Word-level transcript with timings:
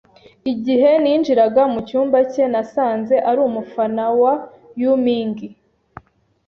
Igihe 0.51 0.89
ninjiraga 1.01 1.61
mucyumba 1.73 2.17
cye, 2.31 2.43
nasanze 2.53 3.15
ari 3.29 3.39
umufana 3.49 4.05
wa 4.21 4.33
Yuming. 4.81 5.37